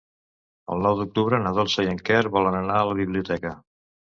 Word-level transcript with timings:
El 0.75 0.81
nou 0.87 0.95
d'octubre 1.01 1.39
na 1.43 1.53
Dolça 1.59 1.85
i 1.87 1.91
en 1.91 2.01
Quer 2.09 2.25
volen 2.39 2.59
anar 2.63 2.81
a 2.81 2.89
la 2.93 2.99
biblioteca. 3.03 3.57